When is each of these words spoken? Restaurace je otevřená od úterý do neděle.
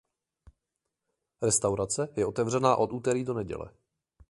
Restaurace 1.41 2.09
je 2.17 2.25
otevřená 2.25 2.75
od 2.75 2.91
úterý 2.93 3.23
do 3.23 3.33
neděle. 3.33 3.71